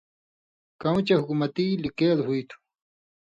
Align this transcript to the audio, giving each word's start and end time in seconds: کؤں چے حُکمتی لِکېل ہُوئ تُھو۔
کؤں 0.81 0.99
چے 1.05 1.13
حُکمتی 1.21 1.65
لِکېل 1.83 2.19
ہُوئ 2.25 2.41
تُھو۔ 2.47 2.57